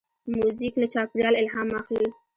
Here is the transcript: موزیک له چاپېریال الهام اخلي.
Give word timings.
موزیک 0.37 0.73
له 0.81 0.87
چاپېریال 0.93 1.35
الهام 1.41 1.67
اخلي. 1.79 2.07